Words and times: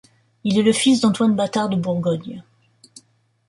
Il 0.43 0.57
est 0.57 0.63
le 0.63 0.73
fils 0.73 0.99
d'Antoine 0.99 1.35
bâtard 1.35 1.69
de 1.69 1.75
Bourgogne. 1.75 2.41